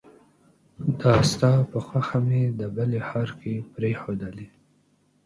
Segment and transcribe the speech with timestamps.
[0.99, 4.47] دا ستا په خوښه مې د بلې ښار کې پريښودلې